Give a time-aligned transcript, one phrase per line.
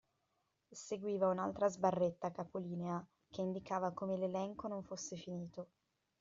[0.85, 5.67] Seguiva un'altra sbarretta a capo linea, che indicava come l'elenco non fosse finito.